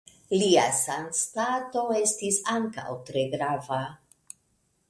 [0.43, 3.83] Lia sanstato estis ankaŭ tre grava.